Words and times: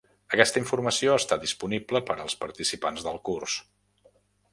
Aquesta 0.35 0.59
informació 0.61 1.17
està 1.17 1.37
disponible 1.43 2.01
per 2.07 2.15
als 2.23 2.37
participants 2.45 3.05
del 3.09 3.21
curs. 3.31 3.59